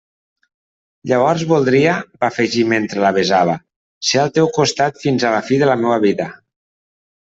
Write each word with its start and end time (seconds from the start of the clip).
Llavors 1.09 1.43
voldria 1.51 1.91
—va 1.99 2.29
afegir 2.33 2.63
mentre 2.71 3.03
la 3.03 3.11
besava— 3.19 3.59
ser 4.13 4.23
al 4.23 4.33
teu 4.39 4.49
costat 4.59 4.99
fins 5.05 5.27
a 5.29 5.35
la 5.37 5.45
fi 5.51 5.61
de 5.65 5.69
la 5.73 5.77
meua 5.83 6.01
vida! 6.07 6.31